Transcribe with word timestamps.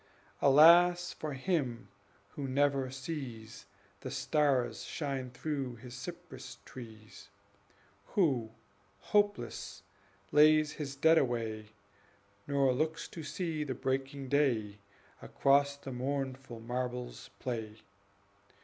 Alas 0.41 1.13
for 1.13 1.33
him 1.33 1.87
who 2.29 2.47
never 2.47 2.89
sees 2.89 3.67
The 3.99 4.09
stars 4.09 4.83
shine 4.83 5.29
through 5.29 5.75
his 5.75 5.93
cypress 5.93 6.57
trees 6.65 7.29
Who, 8.15 8.49
hopeless, 8.97 9.83
lays 10.31 10.71
his 10.71 10.95
dead 10.95 11.19
away, 11.19 11.67
Nor 12.47 12.73
looks 12.73 13.07
to 13.09 13.21
see 13.21 13.63
the 13.63 13.75
breaking 13.75 14.27
day 14.27 14.79
Across 15.21 15.77
the 15.77 15.91
mournful 15.91 16.61
marbles 16.61 17.29
play! 17.37 17.81